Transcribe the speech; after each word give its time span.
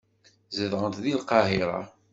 Zedɣent 0.55 1.01
deg 1.03 1.15
Lqahira. 1.19 1.79